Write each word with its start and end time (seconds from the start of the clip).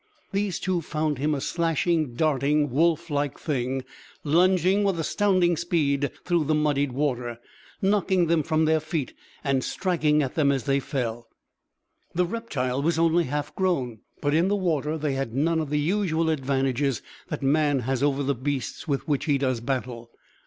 These 0.31 0.59
two 0.59 0.81
found 0.81 1.19
him 1.19 1.35
a 1.35 1.39
slashing, 1.41 2.15
darting, 2.15 2.71
wolf 2.71 3.11
like 3.11 3.37
thing, 3.37 3.83
lunging 4.23 4.83
with 4.83 4.99
astounding 4.99 5.55
speed 5.55 6.09
through 6.25 6.45
the 6.45 6.55
muddied 6.55 6.91
water, 6.91 7.37
knocking 7.83 8.25
them 8.25 8.41
from 8.41 8.65
their 8.65 8.79
feet 8.79 9.13
and 9.43 9.63
striking 9.63 10.23
at 10.23 10.33
them 10.33 10.51
as 10.51 10.63
they 10.63 10.79
fell. 10.79 11.29
The 12.15 12.25
reptile 12.25 12.81
was 12.81 12.97
only 12.97 13.25
half 13.25 13.53
grown, 13.53 13.99
but 14.21 14.33
in 14.33 14.47
the 14.47 14.55
water 14.55 14.97
they 14.97 15.13
had 15.13 15.35
none 15.35 15.59
of 15.59 15.69
the 15.69 15.77
usual 15.77 16.31
advantages 16.31 17.03
that 17.27 17.43
man 17.43 17.81
has 17.81 18.01
over 18.01 18.23
the 18.23 18.33
beasts 18.33 18.87
with 18.87 19.07
which 19.07 19.25
he 19.25 19.37
does 19.37 19.59
battle. 19.61 20.09